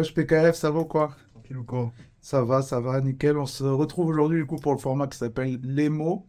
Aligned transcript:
Wesh 0.00 0.14
PKF, 0.14 0.54
ça 0.54 0.70
va 0.70 0.80
ou 0.80 0.86
quoi? 0.86 1.14
Tranquille 1.34 1.58
ou 1.58 1.64
quoi? 1.64 1.92
Ça 2.22 2.42
va, 2.42 2.62
ça 2.62 2.80
va, 2.80 3.02
nickel. 3.02 3.36
On 3.36 3.44
se 3.44 3.64
retrouve 3.64 4.06
aujourd'hui 4.06 4.38
du 4.38 4.46
coup 4.46 4.56
pour 4.56 4.72
le 4.72 4.78
format 4.78 5.06
qui 5.06 5.18
s'appelle 5.18 5.60
Les 5.62 5.90
mots. 5.90 6.26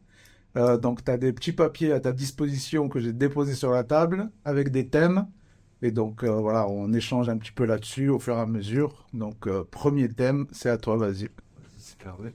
Euh, 0.58 0.78
donc 0.78 1.06
tu 1.06 1.10
as 1.10 1.18
des 1.18 1.32
petits 1.32 1.54
papiers 1.54 1.94
à 1.94 2.02
ta 2.02 2.12
disposition 2.12 2.90
que 2.90 3.00
j'ai 3.00 3.14
déposés 3.14 3.56
sur 3.56 3.72
la 3.72 3.86
table 3.86 4.30
avec 4.44 4.72
des 4.72 4.90
thèmes. 4.90 5.26
Et 5.82 5.92
donc 5.92 6.26
euh, 6.26 6.32
voilà, 6.32 6.68
on 6.68 6.92
échange 6.92 7.30
un 7.30 7.38
petit 7.38 7.54
peu 7.54 7.64
là-dessus 7.64 8.10
au 8.10 8.20
fur 8.20 8.36
et 8.36 8.42
à 8.42 8.46
mesure. 8.46 9.08
Donc 9.14 9.48
euh, 9.48 9.64
premier 9.72 10.10
thème, 10.10 10.48
c'est 10.52 10.70
à 10.70 10.78
toi, 10.78 10.98
vas-y. 10.98 11.30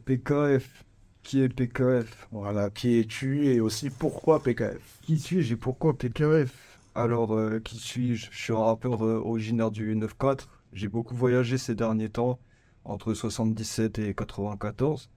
PKF. 0.07 0.85
Qui 1.23 1.43
est 1.43 1.51
PKF 1.51 2.29
Voilà, 2.33 2.71
qui 2.71 2.99
es-tu 2.99 3.49
et 3.49 3.61
aussi 3.61 3.91
pourquoi 3.91 4.43
PKF 4.43 5.01
Qui 5.03 5.19
suis-je 5.19 5.53
et 5.53 5.57
pourquoi 5.57 5.99
PKF 5.99 6.79
Alors, 6.95 7.37
qui 7.63 7.77
suis-je? 7.77 8.29
Je 8.31 8.39
suis 8.39 8.53
un 8.55 8.65
rappeur 8.65 9.03
originaire 9.03 9.71
du 9.71 9.95
9-4. 9.97 10.47
J'ai 10.73 10.89
beaucoup 10.89 11.15
voyagé 11.15 11.59
ces 11.59 11.75
derniers 11.75 12.11
temps, 12.11 12.39
entre 12.85 13.15
77 13.15 13.99
et 13.99 14.15
94. 14.15 15.11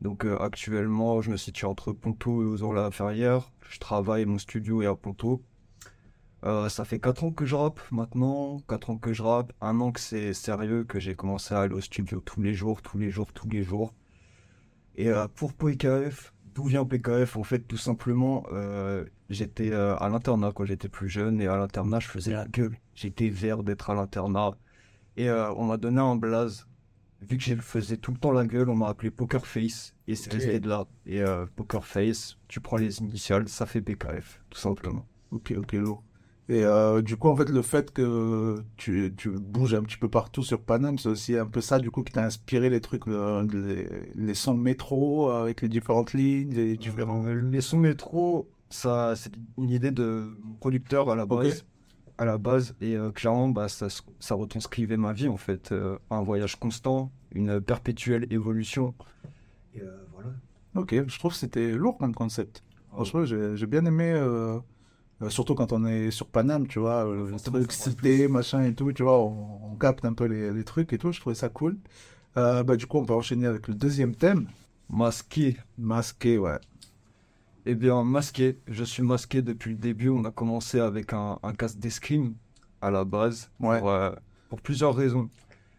Donc 0.00 0.24
euh, 0.24 0.36
actuellement, 0.38 1.20
je 1.22 1.30
me 1.30 1.36
situe 1.36 1.64
entre 1.64 1.92
Ponto 1.92 2.42
et 2.42 2.44
Ozon-la-Ferrière. 2.44 3.50
Je 3.70 3.78
travaille, 3.78 4.26
mon 4.26 4.38
studio 4.38 4.82
est 4.82 4.86
à 4.86 4.94
Ponto. 4.94 5.42
Euh, 6.44 6.68
ça 6.68 6.84
fait 6.84 6.98
4 7.00 7.24
ans 7.24 7.30
que 7.30 7.46
je 7.46 7.54
rappe 7.54 7.80
maintenant, 7.90 8.58
4 8.68 8.90
ans 8.90 8.98
que 8.98 9.14
je 9.14 9.22
rappe, 9.22 9.52
un 9.62 9.80
an 9.80 9.92
que 9.92 10.00
c'est 10.00 10.34
sérieux, 10.34 10.84
que 10.84 11.00
j'ai 11.00 11.14
commencé 11.14 11.54
à 11.54 11.60
aller 11.60 11.74
au 11.74 11.80
studio 11.80 12.20
tous 12.20 12.42
les 12.42 12.52
jours, 12.52 12.82
tous 12.82 12.98
les 12.98 13.10
jours, 13.10 13.32
tous 13.32 13.48
les 13.48 13.62
jours. 13.62 13.94
Et 14.96 15.08
euh, 15.08 15.26
pour 15.34 15.54
PKF, 15.54 16.34
d'où 16.54 16.64
vient 16.64 16.84
PKF 16.84 17.38
En 17.38 17.44
fait, 17.44 17.60
tout 17.60 17.78
simplement, 17.78 18.44
j'étais 19.30 19.72
à 19.72 20.08
l'internat 20.10 20.52
quand 20.54 20.66
j'étais 20.66 20.88
plus 20.88 21.08
jeune, 21.08 21.40
et 21.40 21.46
à 21.46 21.56
l'internat, 21.56 22.00
je 22.00 22.08
faisais 22.08 22.32
la 22.32 22.46
gueule. 22.46 22.76
J'étais 22.94 23.30
vert 23.30 23.62
d'être 23.62 23.88
à 23.90 23.94
l'internat. 23.94 24.52
Et 25.16 25.28
euh, 25.28 25.52
on 25.54 25.64
m'a 25.64 25.76
donné 25.76 26.00
un 26.00 26.16
blaze. 26.16 26.66
Vu 27.20 27.38
que 27.38 27.42
je 27.42 27.54
faisais 27.54 27.96
tout 27.96 28.10
le 28.12 28.18
temps 28.18 28.32
la 28.32 28.44
gueule, 28.46 28.68
on 28.68 28.74
m'a 28.76 28.88
appelé 28.88 29.10
Poker 29.10 29.46
Face. 29.46 29.94
Et 30.06 30.14
c'est 30.14 30.28
Ok. 30.30 30.40
resté 30.40 30.60
de 30.60 30.68
là. 30.68 30.86
Et 31.06 31.22
euh, 31.22 31.46
Poker 31.56 31.84
Face, 31.86 32.36
tu 32.48 32.60
prends 32.60 32.76
les 32.76 32.98
initiales, 32.98 33.48
ça 33.48 33.64
fait 33.64 33.80
PKF, 33.80 34.42
tout 34.50 34.58
simplement. 34.58 35.06
Ok, 35.30 35.54
ok, 35.56 35.72
lourd. 35.74 36.02
Et 36.50 36.62
euh, 36.62 37.00
du 37.00 37.16
coup, 37.16 37.28
en 37.28 37.36
fait, 37.36 37.48
le 37.48 37.62
fait 37.62 37.90
que 37.90 38.62
tu, 38.76 39.14
tu 39.16 39.30
bouges 39.30 39.72
un 39.74 39.82
petit 39.82 39.96
peu 39.96 40.10
partout 40.10 40.42
sur 40.42 40.60
Paname, 40.60 40.98
c'est 40.98 41.08
aussi 41.08 41.38
un 41.38 41.46
peu 41.46 41.62
ça, 41.62 41.78
du 41.78 41.90
coup, 41.90 42.02
qui 42.02 42.12
t'a 42.12 42.24
inspiré 42.26 42.68
les 42.68 42.82
trucs, 42.82 43.08
euh, 43.08 43.46
les, 43.50 43.88
les 44.14 44.34
sons 44.34 44.52
de 44.54 44.60
métro 44.60 45.30
avec 45.30 45.62
les 45.62 45.68
différentes 45.70 46.12
lignes, 46.12 46.52
les 46.52 46.76
différents... 46.76 47.24
Les 47.24 47.62
sons 47.62 47.78
métro, 47.78 48.50
ça, 48.68 49.14
c'est 49.16 49.32
une 49.56 49.70
idée 49.70 49.90
de 49.92 50.36
producteur 50.60 51.08
à 51.08 51.16
la 51.16 51.24
base. 51.24 51.64
À 52.16 52.24
la 52.24 52.38
base, 52.38 52.76
et 52.80 52.96
euh, 52.96 53.10
clairement, 53.10 53.48
bah, 53.48 53.68
ça, 53.68 53.88
ça 54.20 54.34
retranscrivait 54.36 54.96
ma 54.96 55.12
vie 55.12 55.26
en 55.28 55.36
fait. 55.36 55.72
Euh, 55.72 55.98
un 56.10 56.22
voyage 56.22 56.56
constant, 56.56 57.10
une 57.32 57.60
perpétuelle 57.60 58.26
évolution. 58.32 58.94
Et 59.74 59.80
euh, 59.80 59.96
voilà. 60.12 60.30
Ok, 60.76 60.94
je 61.08 61.18
trouve 61.18 61.32
que 61.32 61.38
c'était 61.38 61.72
lourd 61.72 61.98
comme 61.98 62.14
concept. 62.14 62.62
Franchement, 62.92 63.24
j'ai 63.24 63.66
bien 63.66 63.84
aimé, 63.84 64.14
surtout 65.28 65.56
quand 65.56 65.72
on 65.72 65.84
est 65.84 66.12
sur 66.12 66.28
Paname, 66.28 66.68
tu 66.68 66.78
vois, 66.78 67.04
le 67.04 67.36
truc 67.36 67.72
cité, 67.72 68.28
machin 68.28 68.62
et 68.62 68.74
tout, 68.74 68.92
tu 68.92 69.02
vois, 69.02 69.18
on, 69.20 69.72
on 69.72 69.74
capte 69.76 70.04
un 70.04 70.12
peu 70.12 70.26
les, 70.26 70.52
les 70.52 70.64
trucs 70.64 70.92
et 70.92 70.98
tout, 70.98 71.10
je 71.10 71.20
trouvais 71.20 71.34
ça 71.34 71.48
cool. 71.48 71.76
Bah, 72.36 72.76
du 72.76 72.86
coup, 72.86 72.98
on 72.98 73.04
peut 73.04 73.14
enchaîner 73.14 73.46
avec 73.46 73.66
le 73.66 73.74
deuxième 73.74 74.14
thème, 74.14 74.48
Masqué. 74.88 75.56
masqué, 75.78 76.38
ouais. 76.38 76.58
Eh 77.66 77.74
bien, 77.74 78.04
masqué. 78.04 78.58
Je 78.68 78.84
suis 78.84 79.02
masqué 79.02 79.40
depuis 79.40 79.70
le 79.70 79.78
début. 79.78 80.10
On 80.10 80.24
a 80.24 80.30
commencé 80.30 80.80
avec 80.80 81.14
un, 81.14 81.38
un 81.42 81.54
casque 81.54 81.78
d'escrime 81.78 82.34
à 82.82 82.90
la 82.90 83.04
base. 83.04 83.50
Ouais. 83.58 83.78
Pour, 83.78 83.90
euh, 83.90 84.10
pour 84.50 84.60
plusieurs 84.60 84.94
raisons. 84.94 85.30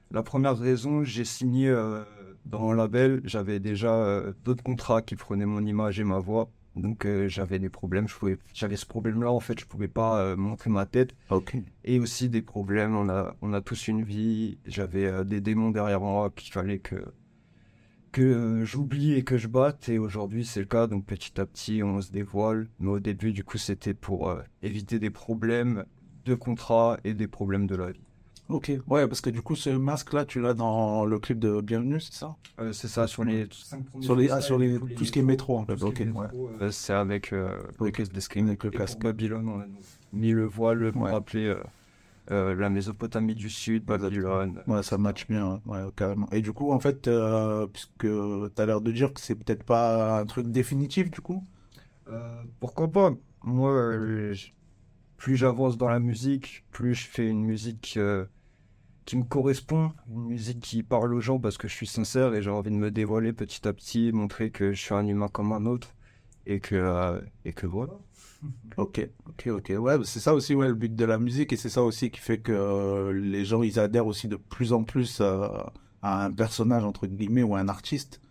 La 0.10 0.24
première 0.24 0.58
raison, 0.58 1.04
j'ai 1.04 1.26
signé 1.26 1.70
euh, 1.70 2.04
dans 2.46 2.72
un 2.72 2.76
label. 2.76 3.22
J'avais 3.24 3.60
déjà 3.60 3.94
euh, 3.94 4.34
d'autres 4.44 4.64
contrats 4.64 5.04
qui 5.04 5.16
prenaient 5.16 5.46
mon 5.46 5.64
image 5.64 6.00
et 6.00 6.04
ma 6.04 6.18
voix. 6.18 6.50
Donc 6.76 7.08
j'avais 7.28 7.58
des 7.58 7.70
problèmes. 7.70 8.08
J'avais 8.54 8.76
ce 8.76 8.86
problème-là 8.86 9.32
en 9.32 9.40
fait. 9.40 9.58
Je 9.58 9.66
pouvais 9.66 9.88
pas 9.88 10.36
montrer 10.36 10.70
ma 10.70 10.86
tête. 10.86 11.16
Ok. 11.30 11.56
Et 11.86 12.02
aussi 12.02 12.28
des 12.28 12.42
problèmes. 12.42 12.98
On 12.98 13.08
a, 13.08 13.34
on 13.42 13.54
a 13.54 13.62
tous 13.62 13.88
une 13.88 14.04
vie. 14.04 14.58
J'avais 14.66 15.24
des 15.24 15.40
démons 15.40 15.70
derrière 15.70 16.02
moi 16.02 16.32
qu'il 16.36 16.52
fallait 16.52 16.80
que 16.80 16.98
que 18.16 18.22
euh, 18.22 18.64
j'oublie 18.66 19.14
et 19.14 19.24
que 19.24 19.38
je 19.38 19.50
batte. 19.50 19.90
Et 19.90 20.00
aujourd'hui, 20.00 20.46
c'est 20.46 20.62
le 20.62 20.66
cas. 20.66 20.88
Donc 20.88 21.06
petit 21.06 21.40
à 21.40 21.46
petit, 21.46 21.84
on 21.84 22.00
se 22.02 22.12
dévoile. 22.12 22.68
Mais 22.80 22.90
au 22.90 23.00
début, 23.02 23.34
du 23.34 23.44
coup, 23.44 23.58
c'était 23.58 23.94
pour 23.94 24.30
euh, 24.30 24.42
éviter 24.64 25.00
des 25.00 25.10
problèmes 25.10 25.84
de 26.26 26.34
contrat 26.34 26.98
et 27.04 27.14
des 27.14 27.28
problèmes 27.28 27.68
de 27.68 27.76
la 27.76 27.92
vie. 27.92 28.00
Ok, 28.48 28.72
ouais, 28.88 29.08
parce 29.08 29.22
que 29.22 29.32
du 29.32 29.42
coup, 29.42 29.56
ce 29.56 29.72
masque-là, 29.72 30.24
tu 30.24 30.40
l'as 30.40 30.54
dans 30.54 31.04
le 31.04 31.18
clip 31.20 31.40
de 31.40 31.62
Bienvenue, 31.62 32.00
c'est 32.00 32.14
ça? 32.14 32.36
Euh, 32.60 32.72
c'est 32.74 32.88
ça 32.88 33.08
sur 33.08 33.24
les 33.26 33.48
Sur 34.02 34.16
les- 34.16 34.30
ah, 34.30 34.40
sur 34.40 34.60
les- 34.60 34.80
tout 34.96 35.04
ce 35.04 35.12
qui 35.12 35.18
est 35.18 35.24
métro, 35.24 35.58
en 35.58 35.66
fait, 35.66 35.82
ok, 35.82 36.04
ouais. 36.14 36.28
Euh, 36.62 36.70
c'est 36.72 36.94
avec 36.94 37.34
euh, 37.34 37.50
Ok. 37.80 37.86
le 37.88 37.92
casque. 37.92 38.38
Avec 38.38 38.64
le 38.64 38.70
casque. 38.70 39.00
Babylone, 39.02 39.50
on 39.50 39.60
a 39.62 39.66
mis 40.14 40.32
le 40.32 40.46
voile 40.46 40.92
pour 40.94 41.02
Ouais. 41.02 41.12
rappeler 41.12 41.56
euh, 42.32 42.56
la 42.56 42.70
Mésopotamie 42.70 43.36
du 43.36 43.50
Sud, 43.50 43.86
Babylone. 43.86 44.62
Ouais, 44.68 44.84
ça 44.84 44.98
match 44.98 45.28
bien, 45.28 45.46
hein. 45.46 45.62
ouais, 45.66 45.84
carrément. 45.96 46.28
Et 46.32 46.42
du 46.42 46.54
coup, 46.54 46.72
en 46.72 46.80
fait, 46.80 47.08
euh, 47.08 47.68
puisque 47.68 48.08
tu 48.08 48.62
as 48.62 48.66
l'air 48.66 48.82
de 48.82 48.92
dire 48.92 49.14
que 49.14 49.22
c'est 49.22 49.36
peut-être 49.36 49.64
pas 49.64 50.20
un 50.20 50.26
truc 50.26 50.48
définitif, 50.48 51.12
du 51.12 51.22
coup? 51.22 51.46
Euh, 52.08 52.44
pourquoi 52.60 52.92
pas? 52.92 53.12
Moi, 53.44 53.92
plus 55.18 55.36
j'avance 55.36 55.78
dans 55.78 55.90
la 55.90 56.00
musique, 56.00 56.66
plus 56.72 56.96
je 56.96 57.08
fais 57.08 57.28
une 57.28 57.44
musique 57.44 58.00
qui 59.06 59.18
me 59.18 59.24
correspond, 59.24 59.92
une 60.10 60.26
musique 60.26 60.60
qui 60.60 60.82
parle 60.82 61.14
aux 61.14 61.22
gens 61.22 61.40
parce 61.40 61.58
que 61.58 61.68
je 61.68 61.74
suis 61.74 61.88
sincère 61.88 62.34
et 62.34 62.42
j'ai 62.42 62.50
envie 62.50 62.72
de 62.72 62.76
me 62.76 62.90
dévoiler 62.90 63.34
petit 63.34 63.68
à 63.68 63.74
petit, 63.74 64.12
montrer 64.12 64.50
que 64.50 64.74
je 64.74 64.82
suis 64.82 64.96
un 64.96 65.06
humain 65.06 65.28
comme 65.28 65.52
un 65.52 65.66
autre 65.68 65.95
et 66.46 66.60
que, 66.60 66.76
euh, 66.76 67.20
et 67.46 67.54
que 67.54 67.68
voilà. 67.68 67.94
Ok, 68.78 69.08
ok, 69.28 69.48
ok. 69.48 69.74
Ouais, 69.80 69.98
c'est 70.04 70.20
ça 70.20 70.34
aussi, 70.34 70.54
ouais, 70.54 70.68
le 70.68 70.76
but 70.76 70.94
de 70.96 71.06
la 71.06 71.18
musique, 71.18 71.54
et 71.54 71.58
c'est 71.58 71.70
ça 71.70 71.82
aussi 71.84 72.12
qui 72.12 72.20
fait 72.20 72.40
que 72.40 72.52
euh, 72.52 73.14
les 73.14 73.46
gens, 73.46 73.64
ils 73.64 73.80
adhèrent 73.80 74.06
aussi 74.06 74.28
de 74.28 74.36
plus 74.36 74.74
en 74.74 74.84
plus 74.84 75.20
euh, 75.22 75.48
à 76.02 76.26
un 76.26 76.32
personnage, 76.32 76.84
entre 76.84 77.08
guillemets, 77.08 77.44
ou 77.44 77.56
à 77.56 77.60
un 77.60 77.70
artiste. 77.70 78.22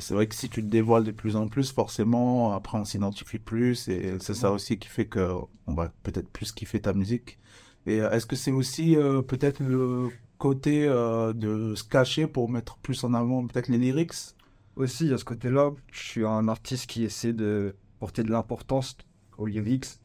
C'est 0.00 0.14
vrai 0.14 0.26
que 0.26 0.34
si 0.34 0.48
tu 0.48 0.62
te 0.62 0.66
dévoiles 0.66 1.04
de 1.04 1.12
plus 1.12 1.36
en 1.36 1.46
plus, 1.46 1.70
forcément, 1.72 2.52
après, 2.52 2.76
on 2.76 2.84
s'identifie 2.84 3.38
plus, 3.38 3.88
et 3.88 4.16
c'est 4.18 4.34
ça 4.34 4.50
aussi 4.50 4.78
qui 4.78 4.88
fait 4.88 5.06
que 5.06 5.30
on 5.68 5.74
va 5.74 5.92
peut-être 6.02 6.28
plus 6.28 6.50
kiffer 6.52 6.80
ta 6.80 6.92
musique. 6.92 7.38
Et 7.86 7.98
est-ce 7.98 8.26
que 8.26 8.34
c'est 8.34 8.50
aussi 8.50 8.96
peut-être 9.28 9.60
le 9.60 10.08
côté 10.38 10.86
de 10.88 11.74
se 11.76 11.84
cacher 11.84 12.26
pour 12.26 12.50
mettre 12.50 12.78
plus 12.78 13.04
en 13.04 13.14
avant 13.14 13.46
peut-être 13.46 13.68
les 13.68 13.78
lyrics? 13.78 14.34
Aussi, 14.76 15.12
à 15.12 15.18
ce 15.18 15.24
côté-là, 15.24 15.72
je 15.92 15.98
suis 15.98 16.24
un 16.24 16.48
artiste 16.48 16.86
qui 16.86 17.04
essaie 17.04 17.32
de 17.32 17.76
porter 17.98 18.22
de 18.22 18.30
l'importance 18.30 18.96
aux 19.36 19.46
lyrics. 19.46 20.00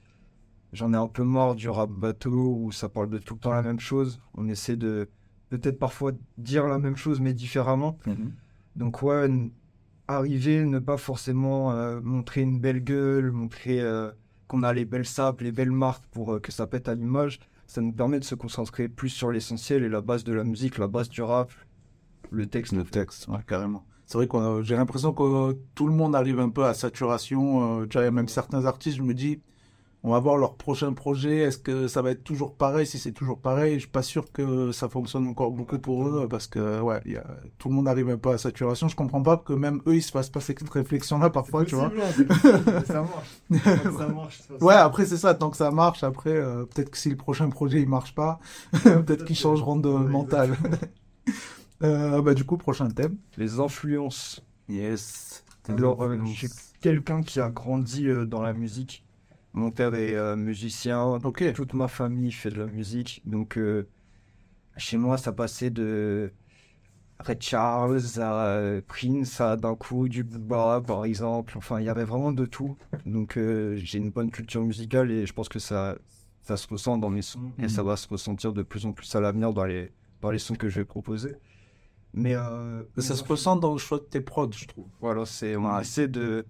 J'en 0.73 0.93
ai 0.93 0.97
un 0.97 1.07
peu 1.07 1.23
marre 1.23 1.55
du 1.55 1.69
rap 1.69 1.89
bateau 1.89 2.57
où 2.59 2.71
ça 2.71 2.89
parle 2.89 3.09
de 3.09 3.17
tout 3.17 3.35
le 3.35 3.39
temps 3.39 3.51
la 3.51 3.61
même 3.61 3.79
chose. 3.79 4.19
On 4.33 4.47
essaie 4.49 4.75
de 4.75 5.07
peut-être 5.49 5.79
parfois 5.79 6.11
dire 6.37 6.67
la 6.67 6.79
même 6.79 6.97
chose 6.97 7.21
mais 7.21 7.33
différemment. 7.33 7.97
Donc 8.75 9.01
ouais, 9.01 9.29
arriver, 10.07 10.65
ne 10.65 10.79
pas 10.79 10.97
forcément 10.97 11.71
euh, 11.71 12.01
montrer 12.01 12.41
une 12.41 12.59
belle 12.59 12.83
gueule, 12.83 13.31
montrer 13.31 13.79
euh, 13.79 14.11
qu'on 14.47 14.63
a 14.63 14.73
les 14.73 14.85
belles 14.85 15.05
sapes, 15.05 15.41
les 15.41 15.51
belles 15.51 15.71
marques 15.71 16.05
pour 16.07 16.33
euh, 16.33 16.39
que 16.39 16.51
ça 16.51 16.67
pète 16.67 16.89
à 16.89 16.95
l'image, 16.95 17.39
ça 17.67 17.81
nous 17.81 17.93
permet 17.93 18.19
de 18.19 18.25
se 18.25 18.35
concentrer 18.35 18.89
plus 18.89 19.09
sur 19.09 19.31
l'essentiel 19.31 19.83
et 19.83 19.89
la 19.89 20.01
base 20.01 20.23
de 20.23 20.33
la 20.33 20.43
musique, 20.43 20.77
la 20.77 20.87
base 20.87 21.09
du 21.09 21.21
rap, 21.21 21.51
le 22.31 22.45
texte. 22.45 22.73
Le 22.73 22.83
texte, 22.83 23.27
ouais, 23.27 23.39
carrément. 23.47 23.85
C'est 24.05 24.17
vrai 24.17 24.27
que 24.27 24.61
j'ai 24.63 24.75
l'impression 24.75 25.13
que 25.13 25.23
euh, 25.23 25.53
tout 25.73 25.88
le 25.88 25.93
monde 25.93 26.16
arrive 26.16 26.39
un 26.39 26.49
peu 26.49 26.66
à 26.66 26.73
saturation. 26.73 27.81
euh, 27.81 27.85
tu 27.88 27.93
vois, 27.93 28.03
il 28.03 28.05
y 28.05 28.07
a 28.07 28.11
même 28.11 28.27
certains 28.27 28.66
artistes, 28.66 28.97
je 28.97 29.01
me 29.03 29.13
dis, 29.13 29.41
on 30.03 30.11
va 30.11 30.19
voir 30.19 30.38
leur 30.38 30.53
prochain 30.55 30.93
projet. 30.93 31.38
Est-ce 31.39 31.57
que 31.57 31.88
ça 31.88 32.03
va 32.03 32.11
être 32.11 32.23
toujours 32.23 32.53
pareil? 32.53 32.85
Si 32.85 32.99
c'est 32.99 33.11
toujours 33.11 33.39
pareil, 33.39 33.73
je 33.75 33.79
suis 33.79 33.88
pas 33.89 34.03
sûr 34.03 34.31
que 34.31 34.71
ça 34.71 34.88
fonctionne 34.88 35.27
encore 35.27 35.49
beaucoup 35.49 35.79
pour 35.79 36.07
eux 36.07 36.27
parce 36.29 36.45
que, 36.45 36.79
ouais, 36.79 37.02
il 37.07 37.13
y 37.13 37.17
a, 37.17 37.25
tout 37.57 37.69
le 37.69 37.73
monde 37.73 37.87
arrive 37.87 38.09
un 38.09 38.17
peu 38.17 38.29
à 38.29 38.37
saturation. 38.37 38.87
Je 38.87 38.96
comprends 38.96 39.23
pas 39.23 39.37
que 39.37 39.53
même 39.53 39.81
eux, 39.87 39.96
ils 39.96 40.03
se 40.03 40.11
fassent 40.11 40.29
pas 40.29 40.41
cette 40.41 40.69
réflexion-là 40.69 41.31
parfois, 41.31 41.66
tu 41.66 41.73
vois. 41.73 41.91
ça 42.85 43.02
marche. 43.02 43.63
ça 43.97 44.07
marche. 44.13 44.43
Ouais, 44.61 44.75
après, 44.75 45.07
c'est 45.07 45.17
ça, 45.17 45.34
tant 45.34 45.49
que 45.49 45.57
ça 45.57 45.72
marche, 45.72 46.03
après, 46.03 46.29
euh, 46.29 46.66
peut-être 46.66 46.91
que 46.91 46.97
si 46.99 47.09
le 47.09 47.17
prochain 47.17 47.49
projet 47.49 47.81
il 47.81 47.90
marche 47.90 48.13
pas, 48.13 48.37
peut-être 48.84 49.25
qu'ils 49.25 49.35
changeront 49.35 49.78
de 49.78 49.90
mental. 49.90 50.55
Euh, 51.83 52.22
bah, 52.22 52.33
du 52.33 52.43
coup, 52.43 52.57
prochain 52.57 52.89
thème. 52.89 53.17
Les 53.37 53.59
influences. 53.59 54.43
Yes. 54.69 55.43
Alors, 55.67 56.03
euh, 56.03 56.23
suis 56.25 56.47
quelqu'un 56.81 57.22
qui 57.22 57.39
a 57.39 57.49
grandi 57.49 58.07
euh, 58.07 58.25
dans 58.25 58.41
la 58.41 58.53
musique. 58.53 59.03
Mon 59.53 59.72
père 59.72 59.95
est 59.95 60.16
euh, 60.16 60.35
musicien, 60.35 61.17
toute 61.53 61.73
ma 61.73 61.87
famille 61.87 62.31
fait 62.31 62.49
de 62.49 62.59
la 62.59 62.66
musique. 62.67 63.22
Donc, 63.25 63.57
euh, 63.57 63.87
chez 64.77 64.97
moi, 64.97 65.17
ça 65.17 65.31
passait 65.31 65.69
de 65.69 66.33
Red 67.19 67.41
Charles 67.41 68.01
à 68.19 68.81
Prince 68.87 69.39
à 69.39 69.55
d'un 69.55 69.75
coup 69.75 70.09
du 70.09 70.23
Booba, 70.23 70.81
par 70.85 71.05
exemple. 71.05 71.57
Enfin, 71.57 71.79
il 71.79 71.85
y 71.85 71.89
avait 71.89 72.03
vraiment 72.03 72.33
de 72.33 72.45
tout. 72.45 72.78
Donc, 73.05 73.37
euh, 73.37 73.75
j'ai 73.78 73.97
une 73.99 74.11
bonne 74.11 74.29
culture 74.29 74.61
musicale 74.61 75.09
et 75.11 75.25
je 75.25 75.33
pense 75.33 75.47
que 75.47 75.59
ça, 75.59 75.95
ça 76.41 76.57
se 76.57 76.67
ressent 76.67 76.97
dans 76.97 77.09
mes 77.09 77.21
sons 77.21 77.53
et 77.57 77.69
ça 77.69 77.81
va 77.81 77.95
se 77.95 78.07
ressentir 78.09 78.51
de 78.51 78.61
plus 78.61 78.85
en 78.85 78.91
plus 78.91 79.16
à 79.16 79.21
l'avenir 79.21 79.53
dans 79.53 79.66
les, 79.66 79.91
par 80.19 80.31
les 80.31 80.39
sons 80.39 80.55
que 80.55 80.67
je 80.67 80.81
vais 80.81 80.85
proposer. 80.85 81.35
Mais 82.16 82.34
euh, 82.34 82.84
ça 82.97 83.16
se 83.16 83.23
ressent 83.23 83.58
dans 83.58 83.73
le 83.73 83.78
choix 83.78 84.00
de 84.00 84.03
tes 84.03 84.22
prods, 84.22 84.50
je 84.52 84.66
trouve. 84.66 84.88
Voilà, 85.02 85.26
c'est 85.26 85.56
on 85.58 85.67
a 85.67 85.76
assez 85.76 86.08
de. 86.08 86.46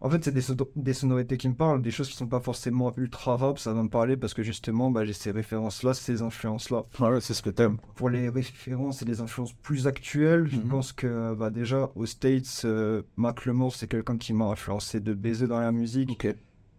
En 0.00 0.10
fait, 0.10 0.22
c'est 0.24 0.32
des, 0.32 0.42
des, 0.76 0.92
sonorités 0.92 1.38
qui 1.38 1.48
me 1.48 1.54
parlent, 1.54 1.80
des 1.80 1.90
choses 1.90 2.08
qui 2.08 2.16
sont 2.16 2.26
pas 2.26 2.40
forcément 2.40 2.92
ultra 2.98 3.36
rap, 3.36 3.58
ça 3.58 3.72
va 3.72 3.82
me 3.82 3.88
parler 3.88 4.16
parce 4.18 4.34
que 4.34 4.42
justement, 4.42 4.90
bah, 4.90 5.06
j'ai 5.06 5.14
ces 5.14 5.30
références-là, 5.30 5.94
ces 5.94 6.20
influences-là. 6.20 6.84
Voilà, 6.98 7.20
c'est 7.22 7.32
ce 7.32 7.40
que 7.40 7.48
t'aimes. 7.48 7.78
Pour 7.94 8.10
les 8.10 8.28
références 8.28 9.00
et 9.00 9.06
les 9.06 9.22
influences 9.22 9.54
plus 9.54 9.86
actuelles, 9.86 10.48
je 10.48 10.58
mhm. 10.58 10.68
pense 10.68 10.92
que 10.92 11.34
bah, 11.34 11.48
déjà, 11.48 11.90
aux 11.94 12.04
States, 12.04 12.62
euh, 12.66 13.02
Mac 13.16 13.40
c'est 13.72 13.88
quelqu'un 13.88 14.18
qui 14.18 14.34
m'a 14.34 14.44
influencé 14.46 15.00
de 15.00 15.14
baiser 15.14 15.46
dans 15.46 15.60
la 15.60 15.72
musique. 15.72 16.10
Ok 16.10 16.34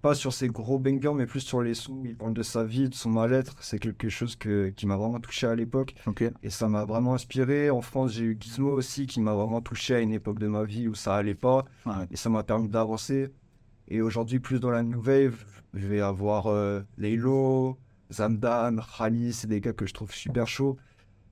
pas 0.08 0.16
sur 0.16 0.32
ses 0.32 0.48
gros 0.48 0.80
bangers, 0.80 1.12
mais 1.14 1.26
plus 1.26 1.42
sur 1.42 1.62
les 1.62 1.74
sons. 1.74 2.02
Il 2.06 2.16
parle 2.16 2.34
de 2.34 2.42
sa 2.42 2.64
vie, 2.64 2.88
de 2.88 2.96
son 2.96 3.10
mal-être. 3.10 3.58
C'est 3.60 3.78
quelque 3.78 4.08
chose 4.08 4.38
que, 4.38 4.70
qui 4.70 4.88
m'a 4.88 4.96
vraiment 4.96 5.20
touché 5.20 5.48
à 5.48 5.54
l'époque. 5.54 5.96
Et 6.44 6.50
ça 6.50 6.70
m'a 6.70 6.86
vraiment 6.86 7.14
inspiré. 7.14 7.70
En 7.70 7.82
France, 7.82 8.14
j'ai 8.14 8.24
eu 8.24 8.38
Gizmo 8.40 8.72
aussi, 8.72 9.06
qui 9.06 9.20
m'a 9.20 9.34
vraiment 9.34 9.60
touché 9.60 9.96
à 9.96 10.00
une 10.00 10.14
époque 10.14 10.40
de 10.40 10.48
ma 10.48 10.64
vie 10.64 10.88
où 10.88 10.96
ça 10.96 11.16
allait 11.16 11.36
pas. 11.36 11.66
Et 12.10 12.16
ça 12.16 12.30
m'a 12.30 12.44
permis 12.44 12.70
d'avancer. 12.70 13.34
Et 13.90 14.02
aujourd'hui, 14.02 14.40
plus 14.40 14.62
dans 14.62 14.72
la 14.72 14.82
new 14.82 15.02
wave, 15.04 15.44
je 15.74 15.86
vais 15.86 16.00
avoir 16.00 16.48
euh, 16.48 16.80
Leilo, 16.98 17.78
Zamdan, 18.10 18.78
Khali. 18.98 19.34
C'est 19.34 19.48
des 19.48 19.60
gars 19.60 19.74
que 19.74 19.86
je 19.86 19.94
trouve 19.94 20.14
super 20.14 20.48
chauds. 20.48 20.78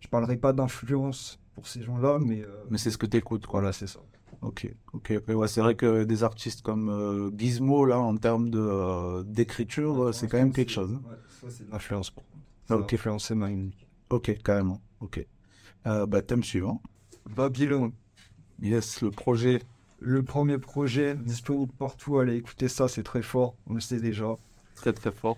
Je 0.01 0.09
parlerai 0.09 0.35
pas 0.35 0.51
d'influence 0.51 1.39
pour 1.53 1.65
ces 1.65 1.81
gens-là, 1.81 2.19
mais. 2.19 2.41
Euh, 2.41 2.65
mais 2.69 2.77
c'est 2.77 2.91
ce 2.91 2.97
que 2.97 3.05
tu 3.05 3.15
écoutes, 3.15 3.45
Voilà, 3.49 3.71
c'est 3.71 3.87
ça. 3.87 4.01
Ok, 4.41 4.69
ok, 4.93 5.13
ouais, 5.27 5.47
c'est 5.47 5.61
vrai 5.61 5.75
que 5.75 6.03
des 6.03 6.23
artistes 6.23 6.61
comme 6.61 6.89
euh, 6.89 7.31
Gizmo, 7.37 7.85
là, 7.85 7.99
en 7.99 8.15
termes 8.17 8.49
de, 8.49 8.59
euh, 8.59 9.23
d'écriture, 9.23 10.13
c'est 10.13 10.27
quand 10.27 10.37
même 10.37 10.53
quelque 10.53 10.71
chose. 10.71 10.93
Hein. 10.93 11.01
Ouais, 11.09 11.15
ça, 11.41 11.47
c'est 11.49 11.69
l'influence 11.69 12.09
pour 12.11 12.23
Ça 12.67 12.77
ok. 12.77 12.93
influencé 12.93 13.35
ma 13.35 13.49
musique. 13.49 13.87
Ok, 14.09 14.37
carrément, 14.43 14.81
ok. 15.01 15.25
Euh, 15.87 16.05
bah, 16.05 16.21
thème 16.21 16.43
suivant. 16.43 16.81
Babylon. 17.35 17.91
Yes, 18.61 19.01
le 19.01 19.11
projet. 19.11 19.61
Le 19.99 20.23
premier 20.23 20.57
projet, 20.57 21.15
disponible 21.15 21.71
partout, 21.71 22.19
allez 22.19 22.35
écouter 22.35 22.67
ça, 22.67 22.87
c'est 22.87 23.03
très 23.03 23.21
fort, 23.21 23.55
on 23.67 23.73
le 23.73 23.79
sait 23.79 23.99
déjà. 23.99 24.35
Très 24.75 24.93
très 24.93 25.11
fort. 25.11 25.37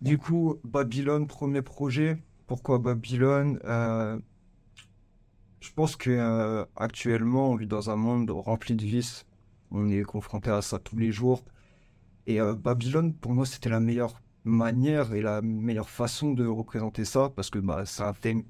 Du 0.00 0.16
coup, 0.16 0.56
Babylon, 0.64 1.26
premier 1.26 1.60
projet. 1.60 2.16
Pourquoi 2.46 2.78
Babylone? 2.78 3.58
Je 5.60 5.70
pense 5.72 5.96
que 5.96 6.10
euh, 6.10 6.64
actuellement, 6.76 7.50
on 7.50 7.56
vit 7.56 7.66
dans 7.66 7.90
un 7.90 7.96
monde 7.96 8.30
rempli 8.30 8.74
de 8.74 8.84
vices. 8.84 9.26
On 9.70 9.90
est 9.90 10.02
confronté 10.02 10.50
à 10.50 10.62
ça 10.62 10.78
tous 10.78 10.96
les 10.96 11.12
jours. 11.12 11.44
Et 12.26 12.40
euh, 12.40 12.54
Babylone, 12.54 13.14
pour 13.14 13.32
moi, 13.32 13.46
c'était 13.46 13.68
la 13.68 13.80
meilleure 13.80 14.20
manière 14.44 15.12
et 15.12 15.20
la 15.20 15.42
meilleure 15.42 15.90
façon 15.90 16.32
de 16.32 16.46
représenter 16.46 17.04
ça, 17.04 17.30
parce 17.36 17.50
que 17.50 17.58
bah, 17.58 17.84
c'est 17.84 18.02
un 18.02 18.14
thème 18.14 18.42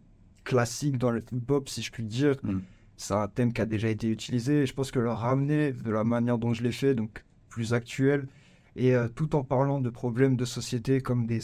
classique 0.45 0.99
dans 0.99 1.11
le 1.11 1.25
hip-hop, 1.33 1.69
si 1.69 1.83
je 1.83 1.91
puis 1.91 2.05
dire. 2.05 2.37
Mm. 2.43 2.61
C'est 2.97 3.15
un 3.15 3.29
thème 3.29 3.53
qui 3.53 3.61
a 3.61 3.67
déjà 3.67 3.89
été 3.89 4.09
utilisé. 4.09 4.63
Et 4.63 4.67
je 4.67 4.75
pense 4.75 4.91
que 4.91 5.01
le 5.01 5.11
ramener 5.11 5.73
de 5.73 5.91
la 5.91 6.05
manière 6.05 6.39
dont 6.39 6.53
je 6.53 6.63
l'ai 6.63 6.73
fait, 6.73 6.95
donc 6.95 7.25
plus 7.49 7.75
actuel, 7.75 8.29
et 8.77 8.95
euh, 8.95 9.09
tout 9.09 9.35
en 9.35 9.43
parlant 9.43 9.81
de 9.81 9.91
problèmes 9.91 10.37
de 10.37 10.45
société 10.45 11.01
comme 11.01 11.27
des 11.27 11.41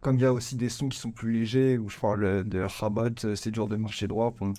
comme 0.00 0.14
il 0.14 0.22
y 0.22 0.26
a 0.26 0.32
aussi 0.32 0.54
des 0.54 0.68
sons 0.68 0.88
qui 0.88 0.96
sont 0.96 1.10
plus 1.10 1.32
légers, 1.32 1.76
où 1.76 1.88
je 1.88 1.98
parle 1.98 2.44
de 2.44 2.60
Rabat, 2.60 3.34
c'est 3.34 3.50
dur 3.50 3.66
de 3.66 3.74
marcher 3.74 4.06
droit. 4.06 4.30
Pour, 4.30 4.52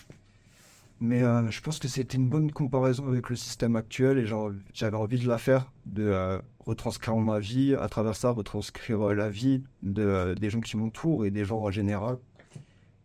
mais 1.01 1.23
euh, 1.23 1.49
je 1.49 1.61
pense 1.61 1.79
que 1.79 1.87
c'était 1.87 2.17
une 2.17 2.27
bonne 2.27 2.51
comparaison 2.51 3.07
avec 3.07 3.29
le 3.29 3.35
système 3.37 3.75
actuel 3.77 4.17
et 4.17 4.25
j'avais 4.73 4.97
envie 4.97 5.19
de 5.19 5.27
la 5.27 5.37
faire, 5.37 5.71
de 5.85 6.03
euh, 6.03 6.39
retranscrire 6.59 7.15
ma 7.15 7.39
vie, 7.39 7.73
à 7.73 7.87
travers 7.87 8.15
ça, 8.15 8.31
retranscrire 8.31 9.09
euh, 9.09 9.13
la 9.13 9.29
vie 9.29 9.63
de, 9.81 10.35
des 10.37 10.49
gens 10.49 10.59
qui 10.59 10.75
m'entourent 10.75 11.25
et 11.25 11.31
des 11.31 11.45
gens 11.45 11.59
en 11.59 11.71
général. 11.71 12.17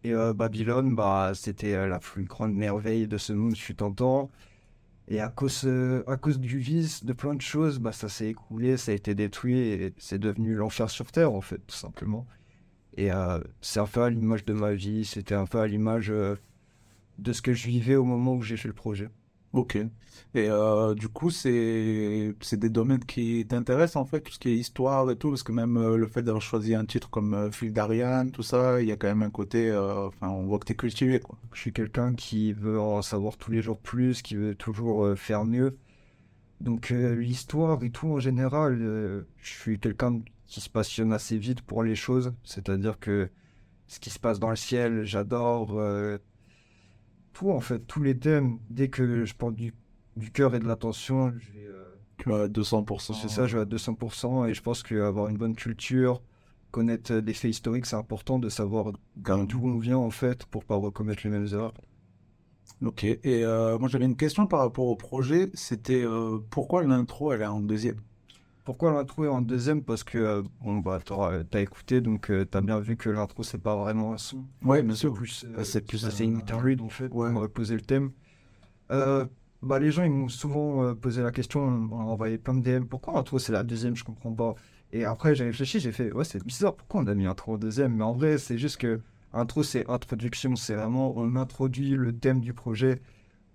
Et 0.02 0.12
Babylone, 0.12 0.94
bah, 0.94 1.32
c'était 1.34 1.88
la 1.88 1.98
plus 1.98 2.24
grande 2.24 2.52
merveille 2.52 3.08
de 3.08 3.16
ce 3.16 3.32
monde, 3.32 3.54
je 3.56 3.60
suis 3.62 3.74
tentant. 3.74 4.30
Et 5.08 5.18
à 5.18 5.30
cause, 5.30 5.66
à 6.06 6.18
cause 6.18 6.38
du 6.38 6.58
vice, 6.58 7.06
de 7.06 7.14
plein 7.14 7.34
de 7.34 7.40
choses, 7.40 7.78
bah, 7.78 7.90
ça 7.92 8.10
s'est 8.10 8.28
écroulé, 8.28 8.76
ça 8.76 8.92
a 8.92 8.94
été 8.94 9.14
détruit 9.14 9.58
et 9.60 9.94
c'est 9.96 10.18
devenu 10.18 10.56
l'enfer 10.56 10.90
sur 10.90 11.10
Terre, 11.10 11.32
en 11.32 11.40
fait, 11.40 11.56
tout 11.66 11.74
simplement. 11.74 12.26
Et 12.98 13.08
c'est 13.62 13.80
un 13.80 13.86
peu 13.86 14.02
à 14.02 14.10
l'image 14.10 14.44
de 14.44 14.52
ma 14.52 14.74
vie, 14.74 15.06
c'était 15.06 15.34
un 15.34 15.46
peu 15.46 15.60
à 15.60 15.66
l'image 15.66 16.12
de 17.18 17.32
ce 17.32 17.42
que 17.42 17.52
je 17.52 17.66
vivais 17.66 17.96
au 17.96 18.04
moment 18.04 18.34
où 18.34 18.42
j'ai 18.42 18.56
fait 18.56 18.68
le 18.68 18.74
projet. 18.74 19.08
Ok. 19.54 19.76
Et 19.76 20.48
euh, 20.50 20.94
du 20.94 21.08
coup, 21.08 21.30
c'est 21.30 22.34
des 22.52 22.68
domaines 22.68 23.04
qui 23.04 23.46
t'intéressent 23.46 24.02
en 24.02 24.04
fait, 24.04 24.20
tout 24.20 24.32
ce 24.32 24.38
qui 24.40 24.48
est 24.48 24.56
histoire 24.56 25.08
et 25.12 25.16
tout, 25.16 25.30
parce 25.30 25.44
que 25.44 25.52
même 25.52 25.76
euh, 25.76 25.96
le 25.96 26.08
fait 26.08 26.22
d'avoir 26.22 26.42
choisi 26.42 26.74
un 26.74 26.84
titre 26.84 27.08
comme 27.08 27.34
euh, 27.34 27.50
Phil 27.52 27.72
d'Ariane, 27.72 28.32
tout 28.32 28.42
ça, 28.42 28.82
il 28.82 28.88
y 28.88 28.92
a 28.92 28.96
quand 28.96 29.06
même 29.06 29.22
un 29.22 29.30
côté, 29.30 29.72
enfin, 29.72 30.28
on 30.28 30.44
voit 30.46 30.58
que 30.58 30.64
t'es 30.64 30.74
cultivé 30.74 31.20
quoi. 31.20 31.38
Je 31.52 31.60
suis 31.60 31.72
quelqu'un 31.72 32.14
qui 32.14 32.52
veut 32.52 32.80
en 32.80 33.00
savoir 33.00 33.36
tous 33.36 33.52
les 33.52 33.62
jours 33.62 33.78
plus, 33.78 34.22
qui 34.22 34.34
veut 34.34 34.56
toujours 34.56 35.16
faire 35.16 35.44
mieux. 35.44 35.78
Donc 36.60 36.90
l'histoire 36.90 37.82
et 37.84 37.90
tout 37.90 38.08
en 38.08 38.18
général, 38.18 38.78
je 39.36 39.52
suis 39.52 39.78
quelqu'un 39.78 40.20
qui 40.46 40.60
se 40.60 40.70
passionne 40.70 41.12
assez 41.12 41.38
vite 41.38 41.62
pour 41.62 41.84
les 41.84 41.94
choses, 41.94 42.32
c'est-à-dire 42.42 42.98
que 42.98 43.30
ce 43.86 44.00
qui 44.00 44.10
se 44.10 44.18
passe 44.18 44.40
dans 44.40 44.50
le 44.50 44.56
ciel, 44.56 45.04
j'adore 45.04 45.78
tout 47.34 47.50
en 47.50 47.60
fait, 47.60 47.80
tous 47.80 48.02
les 48.02 48.18
thèmes. 48.18 48.58
Dès 48.70 48.88
que 48.88 49.26
je 49.26 49.34
parle 49.34 49.54
du, 49.54 49.74
du 50.16 50.30
cœur 50.30 50.54
et 50.54 50.60
de 50.60 50.66
l'attention, 50.66 51.32
je 51.38 51.52
vais. 51.52 51.66
Euh, 51.66 51.84
à 52.26 52.48
200%. 52.48 53.20
C'est 53.20 53.28
ça, 53.28 53.46
je 53.46 53.58
vais 53.58 53.62
à 53.62 53.66
200%. 53.66 54.48
Et 54.48 54.54
je 54.54 54.62
pense 54.62 54.82
qu'avoir 54.82 55.28
une 55.28 55.36
bonne 55.36 55.54
culture, 55.54 56.22
connaître 56.70 57.14
des 57.14 57.34
faits 57.34 57.50
historiques, 57.50 57.86
c'est 57.86 57.96
important 57.96 58.38
de 58.38 58.48
savoir 58.48 58.92
d'où 59.16 59.60
on 59.62 59.78
vient 59.78 59.98
en 59.98 60.10
fait 60.10 60.46
pour 60.46 60.64
pas 60.64 60.76
recommettre 60.76 61.22
les 61.24 61.30
mêmes 61.30 61.48
erreurs. 61.52 61.74
Ok. 62.82 63.04
Et 63.04 63.20
euh, 63.24 63.78
moi 63.78 63.88
j'avais 63.88 64.04
une 64.06 64.16
question 64.16 64.46
par 64.46 64.60
rapport 64.60 64.86
au 64.86 64.96
projet. 64.96 65.50
C'était 65.54 66.04
euh, 66.04 66.38
pourquoi 66.50 66.82
l'intro 66.82 67.32
elle 67.32 67.42
est 67.42 67.46
en 67.46 67.60
deuxième? 67.60 68.00
Pourquoi 68.64 68.92
l'intro 68.92 69.24
est 69.24 69.28
en 69.28 69.42
deuxième? 69.42 69.82
Parce 69.82 70.02
que 70.02 70.18
euh, 70.18 70.42
bon, 70.62 70.78
bah, 70.78 70.98
t'as 71.50 71.60
écouté, 71.60 72.00
donc 72.00 72.30
euh, 72.30 72.44
t'as 72.44 72.62
bien 72.62 72.80
vu 72.80 72.96
que 72.96 73.10
l'intro 73.10 73.42
c'est 73.42 73.62
pas 73.62 73.76
vraiment 73.76 74.14
un 74.14 74.18
son. 74.18 74.44
Ouais, 74.64 74.82
bien 74.82 74.94
sûr. 74.94 75.12
C'est 75.12 75.18
plus, 75.18 75.44
euh, 75.44 76.10
c'est 76.10 76.24
une 76.24 76.36
interlude 76.36 76.80
en 76.80 76.88
fait. 76.88 77.12
Ouais. 77.12 77.28
On 77.28 77.40
va 77.40 77.48
poser 77.48 77.74
le 77.74 77.82
thème. 77.82 78.10
bah, 78.88 79.78
les 79.78 79.90
gens 79.90 80.04
ils 80.04 80.10
m'ont 80.10 80.28
souvent 80.28 80.94
posé 80.94 81.22
la 81.22 81.30
question, 81.30 81.60
on 81.60 81.70
m'a 81.70 81.96
envoyé 81.96 82.38
plein 82.38 82.54
de 82.54 82.60
DM. 82.62 82.84
Pourquoi 82.84 83.14
l'intro 83.14 83.38
c'est 83.38 83.52
la 83.52 83.62
deuxième? 83.62 83.96
Je 83.96 84.04
comprends 84.04 84.32
pas. 84.32 84.54
Et 84.92 85.04
après 85.04 85.34
j'ai 85.34 85.44
réfléchi, 85.44 85.78
j'ai 85.78 85.92
fait 85.92 86.12
ouais 86.12 86.24
c'est 86.24 86.42
bizarre. 86.44 86.74
Pourquoi 86.74 87.02
on 87.02 87.06
a 87.06 87.14
mis 87.14 87.26
intro 87.26 87.54
en 87.54 87.58
deuxième? 87.58 87.94
Mais 87.94 88.04
en 88.04 88.12
vrai 88.12 88.38
c'est 88.38 88.58
juste 88.58 88.78
que 88.78 89.00
intro 89.34 89.62
c'est 89.62 89.88
introduction, 89.90 90.56
c'est 90.56 90.74
vraiment 90.74 91.12
on 91.16 91.36
introduit 91.36 91.90
le 91.90 92.16
thème 92.16 92.40
du 92.40 92.54
projet. 92.54 93.02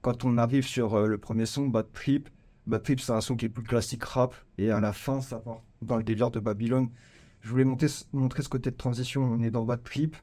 Quand 0.02 0.24
on 0.24 0.38
arrive 0.38 0.66
sur 0.66 1.08
le 1.08 1.18
premier 1.18 1.46
son, 1.46 1.68
Bad 1.68 1.92
Trip, 1.92 2.30
Trip, 2.78 3.00
c'est 3.00 3.12
un 3.12 3.22
son 3.22 3.36
qui 3.36 3.46
est 3.46 3.50
plus 3.50 3.64
classique 3.64 4.04
rap. 4.04 4.36
Et 4.58 4.72
à 4.72 4.80
la 4.80 4.94
fin, 4.94 5.22
ça 5.22 5.38
part 5.40 5.62
dans 5.82 5.98
le 5.98 6.04
délire 6.04 6.32
de 6.32 6.40
Babylone. 6.40 6.90
Je 7.42 7.50
voulais 7.50 7.66
montrer 7.66 7.88
ce 7.90 8.50
côté 8.50 8.70
de 8.72 8.76
transition. 8.76 9.24
On 9.24 9.42
est 9.42 9.52
dans 9.52 9.64
Bad 9.64 9.84
Trip. 9.84 10.16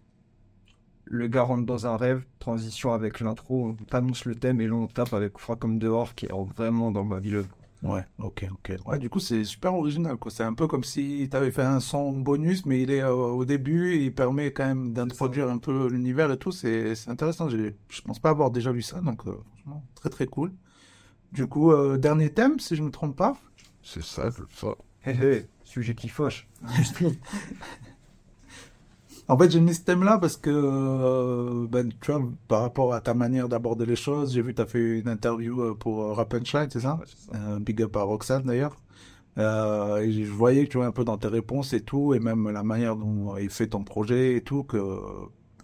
Le 1.05 1.29
gars 1.29 1.43
rentre 1.43 1.67
dans 1.67 1.87
un 1.87 1.97
rêve. 1.97 2.25
Transition 2.38 2.93
avec 2.93 3.21
l'intro. 3.21 3.75
On 3.93 3.97
annonce 3.97 4.25
le 4.25 4.35
thème 4.35 4.61
et 4.61 4.67
là, 4.67 4.75
on 4.75 4.87
tape 4.87 5.12
avec 5.15 5.38
Froid 5.38 5.57
comme 5.57 5.79
dehors 5.79 6.15
qui 6.15 6.26
est 6.26 6.33
vraiment 6.57 6.91
dans 6.91 7.05
Babylone. 7.05 7.47
Ouais, 7.83 8.05
ok, 8.19 8.47
ok. 8.50 8.76
Ouais, 8.87 8.99
du 8.99 9.11
coup, 9.11 9.21
c'est 9.21 9.45
super 9.45 9.75
original, 9.75 10.17
quoi. 10.17 10.31
C'est 10.31 10.43
un 10.43 10.55
peu 10.55 10.67
comme 10.67 10.83
si 10.83 11.29
tu 11.31 11.37
avais 11.37 11.50
fait 11.50 11.62
un 11.62 11.81
son 11.81 12.12
bonus, 12.12 12.65
mais 12.67 12.83
il 12.83 12.91
est 12.91 13.03
euh, 13.03 13.12
au 13.12 13.45
début, 13.45 13.97
il 13.97 14.15
permet 14.15 14.53
quand 14.53 14.67
même 14.67 14.93
d'introduire 14.93 15.49
un 15.49 15.59
peu 15.59 15.88
l'univers 15.88 16.31
et 16.33 16.38
tout. 16.38 16.53
C'est 16.53 16.95
intéressant. 17.07 17.49
Je 17.49 18.00
pense 18.05 18.19
pas 18.19 18.31
avoir 18.31 18.50
déjà 18.50 18.73
vu 18.73 18.83
ça, 18.83 19.00
donc 19.00 19.26
euh, 19.26 19.37
très 19.95 20.09
très 20.09 20.26
cool. 20.26 20.53
Du 21.33 21.47
coup, 21.47 21.73
euh, 21.73 21.99
dernier 21.99 22.30
thème, 22.30 22.59
si 22.59 22.76
je 22.76 22.83
ne 22.83 22.87
me 22.87 22.92
trompe 22.92 23.16
pas. 23.16 23.37
C'est 23.83 24.02
ça, 24.02 24.30
ça. 24.54 24.68
Hé 25.04 25.11
hé, 25.11 25.47
sujet 25.64 25.95
qui 25.95 26.09
fâche. 26.09 26.49
en 29.28 29.38
fait, 29.38 29.50
j'ai 29.50 29.61
mis 29.61 29.75
ce 29.75 29.83
thème-là 29.83 30.18
parce 30.18 30.37
que, 30.37 30.50
euh, 30.50 31.66
ben, 31.68 31.90
tu 32.00 32.12
vois, 32.12 32.23
par 32.49 32.62
rapport 32.62 32.95
à 32.95 33.00
ta 33.00 33.14
manière 33.14 33.49
d'aborder 33.49 33.87
les 33.87 33.97
choses, 33.97 34.35
j'ai 34.35 34.42
vu 34.42 34.52
que 34.52 34.56
tu 34.56 34.62
as 34.62 34.66
fait 34.66 35.00
une 35.00 35.09
interview 35.09 35.61
euh, 35.61 35.75
pour 35.75 36.16
Rap 36.16 36.35
and 36.35 36.45
Shine, 36.45 36.68
c'est 36.71 36.80
ça, 36.80 36.99
Big 37.61 37.83
up 37.83 37.97
à 37.97 38.02
Roxane 38.02 38.45
d'ailleurs. 38.45 38.76
et 39.37 39.42
je 40.12 40.30
voyais 40.30 40.64
que 40.64 40.71
tu 40.71 40.78
vois 40.78 40.87
un 40.87 40.92
peu 40.92 41.04
dans 41.04 41.18
tes 41.18 41.28
réponses 41.28 41.73
et 41.73 41.83
tout, 41.83 42.14
et 42.14 42.18
même 42.18 42.49
la 42.50 42.62
manière 42.62 42.97
dont 42.97 43.37
il 43.37 43.50
fait 43.50 43.68
ton 43.68 43.85
projet 43.85 44.37
et 44.37 44.40
tout, 44.40 44.64
que 44.64 44.78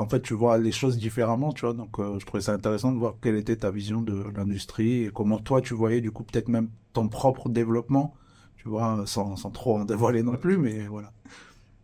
en 0.02 0.08
fait, 0.08 0.20
tu 0.20 0.34
vois 0.34 0.58
les 0.58 0.72
choses 0.72 0.98
différemment, 0.98 1.52
tu 1.52 1.64
vois. 1.64 1.74
Donc, 1.74 1.98
euh, 1.98 2.18
je 2.18 2.26
trouvais 2.26 2.42
ça 2.42 2.52
intéressant 2.52 2.92
de 2.92 2.98
voir 2.98 3.14
quelle 3.22 3.36
était 3.36 3.56
ta 3.56 3.70
vision 3.70 4.02
de 4.02 4.24
l'industrie 4.36 5.04
et 5.04 5.10
comment 5.10 5.38
toi, 5.38 5.60
tu 5.60 5.74
voyais, 5.74 6.00
du 6.00 6.10
coup, 6.10 6.24
peut-être 6.24 6.48
même 6.48 6.68
ton 6.92 7.08
propre 7.08 7.48
développement, 7.48 8.14
tu 8.56 8.68
vois, 8.68 9.04
sans, 9.06 9.36
sans 9.36 9.50
trop 9.50 9.78
en 9.78 9.84
dévoiler 9.84 10.22
non 10.22 10.36
plus, 10.36 10.58
mais 10.58 10.86
voilà. 10.88 11.12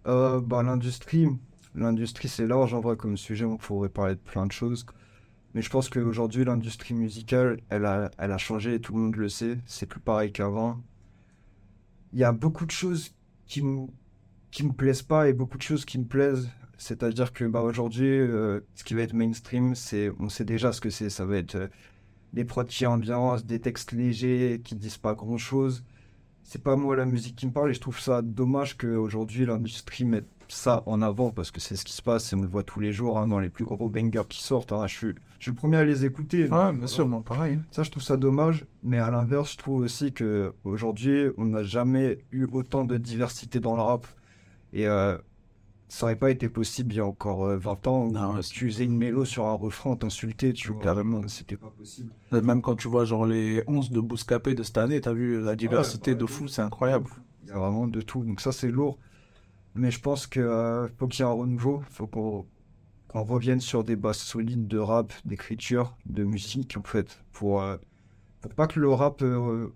Euh, 0.06 0.40
bah, 0.40 0.62
l'industrie, 0.62 1.28
l'industrie, 1.75 2.28
c'est 2.28 2.46
large, 2.46 2.75
en 2.75 2.80
vrai, 2.80 2.96
comme 2.96 3.16
sujet, 3.16 3.44
on 3.44 3.56
pourrait 3.56 3.88
parler 3.88 4.14
de 4.14 4.20
plein 4.20 4.46
de 4.46 4.52
choses. 4.52 4.84
Mais 5.54 5.62
je 5.62 5.70
pense 5.70 5.88
qu'aujourd'hui, 5.88 6.44
l'industrie 6.44 6.94
musicale, 6.94 7.60
elle 7.70 7.87
a, 7.87 8.10
elle 8.18 8.32
a 8.32 8.38
changé, 8.38 8.80
tout 8.80 8.94
le 8.94 9.00
monde 9.00 9.16
le 9.16 9.28
sait. 9.28 9.58
C'est 9.64 9.87
plus 9.87 10.00
pareil 10.00 10.32
qu'avant. 10.32 10.80
Il 12.12 12.18
y 12.18 12.25
a 12.25 12.32
beaucoup 12.32 12.66
de 12.66 12.70
choses 12.70 13.14
qui 13.46 13.62
me, 13.62 13.87
qui 14.50 14.64
me 14.64 14.72
plaisent 14.72 15.02
pas 15.02 15.28
et 15.28 15.32
beaucoup 15.32 15.56
de 15.56 15.62
choses 15.62 15.84
qui 15.84 15.98
me 15.98 16.04
plaisent 16.04 16.48
C'est-à-dire 16.78 17.32
que 17.32 17.44
bah, 17.44 17.61
aujourd'hui, 17.62 18.08
euh, 18.08 18.61
ce 18.75 18.85
qui 18.85 18.94
va 18.94 19.02
être 19.02 19.12
mainstream, 19.12 19.75
c'est, 19.75 20.11
on 20.18 20.28
sait 20.28 20.44
déjà 20.44 20.73
ce 20.73 20.80
que 20.80 20.90
c'est. 20.90 21.11
Ça 21.11 21.26
va 21.26 21.37
être 21.37 21.56
euh, 21.56 21.66
des 22.32 22.44
prods 22.44 22.64
qui 22.64 22.87
ambiance, 22.87 23.44
des 23.44 23.61
textes 23.61 23.92
légers 23.92 24.61
qui 24.64 24.75
disent 24.76 24.99
pas 24.99 25.14
grand-chose. 25.14 25.85
C'est 26.44 26.62
pas 26.62 26.76
moi 26.76 26.97
la 26.97 27.04
musique 27.04 27.37
qui 27.37 27.47
me 27.47 27.52
parle 27.52 27.70
et 27.70 27.75
je 27.75 27.80
trouve 27.80 28.00
ça 28.00 28.23
dommage 28.23 28.78
qu'aujourd'hui 28.78 29.44
l'industrie 29.44 30.06
mette 30.06 30.28
ça 30.49 30.82
en 30.87 31.02
avant 31.02 31.30
parce 31.30 31.50
que 31.50 31.61
c'est 31.61 31.76
ce 31.76 31.85
qui 31.85 31.92
se 31.92 32.00
passe 32.00 32.32
et 32.32 32.37
on 32.37 32.40
le 32.40 32.49
voit 32.49 32.62
tous 32.62 32.80
les 32.80 32.90
jours 32.90 33.18
hein, 33.18 33.28
dans 33.28 33.38
les 33.38 33.50
plus 33.50 33.66
gros 33.66 33.90
bangers 33.90 34.23
qui 34.30 34.42
sortent. 34.42 34.73
hein. 34.73 34.87
Je, 34.87 34.94
suis, 34.97 35.08
je 35.38 35.42
suis 35.42 35.50
le 35.50 35.56
premier 35.56 35.76
à 35.76 35.85
les 35.85 36.06
écouter. 36.06 36.49
Ouais, 36.49 36.73
bien 36.73 36.87
sûr, 36.87 37.06
moi, 37.06 37.23
pareil. 37.23 37.58
Ça, 37.70 37.82
je 37.82 37.90
trouve 37.90 38.02
ça 38.02 38.16
dommage. 38.16 38.64
Mais 38.82 38.97
à 38.99 39.11
l'inverse, 39.11 39.52
je 39.52 39.58
trouve 39.58 39.82
aussi 39.82 40.12
que 40.12 40.54
aujourd'hui, 40.64 41.26
on 41.37 41.44
n'a 41.44 41.64
jamais 41.64 42.18
eu 42.32 42.47
autant 42.50 42.85
de 42.85 42.97
diversité 42.97 43.61
dans 43.61 43.76
le 43.76 43.82
rap. 43.82 44.06
Et 44.73 44.87
euh, 44.87 45.18
ça 45.88 46.04
aurait 46.07 46.16
pas 46.16 46.30
été 46.30 46.49
possible 46.49 46.92
il 46.92 46.97
y 46.97 47.00
a 47.00 47.07
encore 47.07 47.45
euh, 47.47 47.57
20 47.57 47.87
ans. 47.87 48.11
Non, 48.11 48.38
tu 48.40 48.71
faisais 48.71 48.85
une 48.85 48.97
mélo 48.97 49.25
sur 49.25 49.47
un 49.47 49.54
refrain, 49.54 49.97
t'insultais, 49.97 50.52
tu 50.52 50.73
vois. 50.73 50.83
Carrément. 50.83 51.26
C'était 51.28 51.57
pas 51.57 51.71
possible. 51.71 52.12
Même 52.30 52.61
quand 52.61 52.76
tu 52.76 52.88
vois 52.88 53.04
genre 53.07 53.26
les 53.26 53.64
11 53.66 53.90
de 53.90 54.00
Bouscapé 54.00 54.54
de 54.54 54.62
cette 54.62 54.78
année, 54.78 55.00
t'as 55.00 55.14
vu 55.14 55.40
la 55.42 55.57
diversité 55.57 56.11
ouais, 56.12 56.16
de 56.16 56.21
de 56.21 56.26
fou, 56.26 56.47
c'est 56.47 56.62
incroyable. 56.62 57.09
Il 57.45 57.49
y 57.49 57.52
a 57.52 57.59
vraiment 57.59 57.88
de 57.88 58.00
tout. 58.02 58.23
Donc 58.23 58.40
ça, 58.40 58.52
c'est 58.52 58.71
lourd. 58.71 58.99
Mais 59.75 59.90
je 59.90 60.00
pense 60.00 60.26
que 60.26 60.40
euh, 60.40 60.88
faut 60.99 61.09
qu'il 61.09 61.25
y 61.25 61.28
ait 61.28 61.30
un 61.30 61.35
renouveau. 61.35 61.83
faut 61.90 62.07
qu'on 62.07 62.45
revienne 63.14 63.61
sur 63.61 63.83
des 63.83 63.97
bases 63.97 64.18
solides 64.18 64.68
de 64.68 64.78
rap, 64.78 65.12
d'écriture, 65.25 65.97
de 66.04 66.25
musique, 66.25 66.76
en 66.76 66.83
fait. 66.83 67.18
Pour, 67.33 67.62
euh, 67.62 67.78
pour 68.42 68.52
pas 68.52 68.66
que 68.66 68.78
le 68.78 68.90
rap 68.90 69.23
euh, 69.23 69.73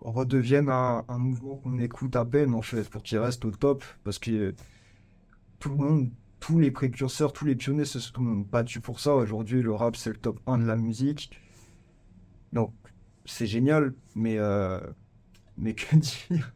redevienne 0.00 0.68
un, 0.68 1.04
un 1.08 1.18
mouvement 1.18 1.56
qu'on 1.56 1.78
écoute 1.78 2.14
à 2.16 2.26
peine, 2.26 2.54
en 2.54 2.62
fait. 2.62 2.88
Pour 2.90 3.02
qu'il 3.02 3.18
reste 3.18 3.44
au 3.46 3.50
top. 3.50 3.84
Parce 4.04 4.18
que 4.18 4.30
euh, 4.30 4.52
tout 5.60 5.68
le 5.68 5.76
monde, 5.76 6.10
tous 6.40 6.58
les 6.58 6.70
précurseurs, 6.70 7.32
tous 7.32 7.44
les 7.44 7.54
pionniers 7.54 7.84
se 7.84 8.00
sont 8.00 8.44
battus 8.50 8.82
pour 8.82 8.98
ça. 8.98 9.14
Aujourd'hui, 9.14 9.62
le 9.62 9.72
rap, 9.72 9.94
c'est 9.94 10.10
le 10.10 10.16
top 10.16 10.40
1 10.46 10.58
de 10.58 10.64
la 10.64 10.76
musique. 10.76 11.30
Donc, 12.52 12.72
c'est 13.26 13.46
génial, 13.46 13.94
mais, 14.16 14.38
euh, 14.38 14.80
mais 15.56 15.74
que 15.74 15.94
dire? 16.28 16.52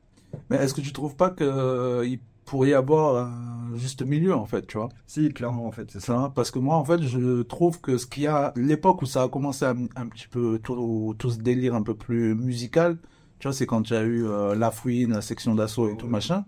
Mais 0.51 0.57
est-ce 0.57 0.75
que 0.75 0.81
tu 0.81 0.93
trouves 0.93 1.15
pas 1.15 1.31
qu'il 1.31 2.19
pourrait 2.45 2.71
y 2.71 2.75
avoir 2.75 3.29
un 3.29 3.77
juste 3.77 4.03
milieu 4.03 4.35
en 4.35 4.47
fait, 4.47 4.67
tu 4.67 4.79
vois? 4.79 4.89
Si, 5.07 5.29
clairement, 5.29 5.67
en 5.67 5.71
fait, 5.71 5.91
c'est 5.91 6.01
ça. 6.01 6.33
Parce 6.35 6.51
que 6.51 6.59
moi, 6.59 6.77
en 6.77 6.85
fait, 6.85 7.03
je 7.03 7.43
trouve 7.43 7.81
que 7.81 7.99
ce 7.99 8.07
qu'il 8.07 8.25
y 8.25 8.27
a, 8.27 8.53
l'époque 8.57 9.03
où 9.03 9.07
ça 9.07 9.23
a 9.23 9.29
commencé 9.29 9.65
à, 9.65 9.71
un 9.71 10.09
petit 10.09 10.27
peu 10.27 10.59
tout, 10.59 11.15
tout 11.19 11.31
ce 11.31 11.39
délire 11.39 11.75
un 11.75 11.83
peu 11.83 11.95
plus 11.95 12.35
musical, 12.35 12.99
tu 13.39 13.49
vois, 13.49 13.53
c'est 13.53 13.67
quand 13.67 13.91
il 13.91 13.93
y 13.93 13.97
a 13.97 14.03
eu 14.03 14.27
euh, 14.27 14.55
La 14.55 14.71
Fouine, 14.71 15.13
la 15.13 15.21
section 15.21 15.55
d'assaut 15.55 15.91
et 15.91 15.97
tout 15.97 16.09
machin. 16.09 16.45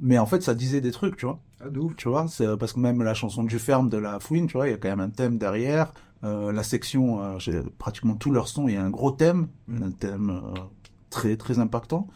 Mais 0.00 0.18
en 0.18 0.26
fait, 0.26 0.42
ça 0.42 0.54
disait 0.54 0.80
des 0.80 0.90
trucs, 0.90 1.16
tu 1.16 1.26
vois. 1.26 1.38
Ah, 1.60 1.70
de 1.70 1.78
ouf. 1.80 1.96
Tu 1.96 2.08
vois, 2.08 2.26
c'est 2.28 2.56
parce 2.58 2.72
que 2.74 2.80
même 2.80 3.02
la 3.02 3.14
chanson 3.14 3.42
du 3.44 3.58
ferme 3.58 3.88
de 3.88 3.96
La 3.96 4.20
Fouine, 4.20 4.46
tu 4.46 4.54
vois, 4.56 4.68
il 4.68 4.72
y 4.72 4.74
a 4.74 4.76
quand 4.76 4.88
même 4.90 5.00
un 5.00 5.10
thème 5.10 5.38
derrière. 5.38 5.92
Euh, 6.24 6.52
la 6.52 6.62
section, 6.62 7.22
euh, 7.22 7.38
j'ai 7.38 7.60
pratiquement 7.78 8.14
tous 8.14 8.30
leurs 8.30 8.48
sons, 8.48 8.68
il 8.68 8.74
y 8.74 8.76
a 8.76 8.82
un 8.82 8.90
gros 8.90 9.10
thème, 9.10 9.48
Mm. 9.68 9.82
un 9.82 9.90
thème 9.90 10.30
euh, 10.30 10.58
très 11.10 11.36
très 11.36 11.58
impactant. 11.58 12.08